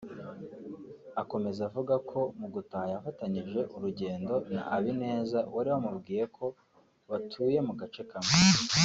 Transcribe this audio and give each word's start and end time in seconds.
Akomeza 1.21 1.61
avuga 1.69 1.93
ko 2.09 2.19
mu 2.39 2.47
gutaha 2.55 2.85
yafatanyije 2.93 3.59
urugendo 3.75 4.33
na 4.53 4.61
Abineza 4.75 5.39
wari 5.53 5.69
wamubwiye 5.73 6.23
ko 6.35 6.45
batuye 7.09 7.57
mu 7.69 7.73
gace 7.81 8.01
kamwe 8.11 8.33